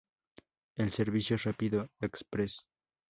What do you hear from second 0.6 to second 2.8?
El servicio es rápido, express.